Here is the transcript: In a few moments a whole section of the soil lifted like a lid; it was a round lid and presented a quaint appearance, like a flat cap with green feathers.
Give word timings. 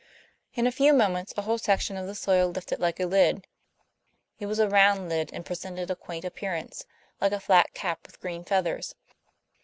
In 0.55 0.65
a 0.65 0.71
few 0.71 0.93
moments 0.93 1.31
a 1.37 1.43
whole 1.43 1.59
section 1.59 1.95
of 1.95 2.07
the 2.07 2.15
soil 2.15 2.49
lifted 2.49 2.79
like 2.79 2.99
a 2.99 3.05
lid; 3.05 3.45
it 4.39 4.47
was 4.47 4.57
a 4.57 4.67
round 4.67 5.07
lid 5.09 5.29
and 5.31 5.45
presented 5.45 5.91
a 5.91 5.95
quaint 5.95 6.25
appearance, 6.25 6.87
like 7.19 7.33
a 7.33 7.39
flat 7.39 7.75
cap 7.75 8.07
with 8.07 8.19
green 8.19 8.43
feathers. 8.43 8.95